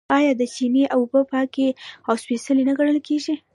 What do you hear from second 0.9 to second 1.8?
اوبه پاکې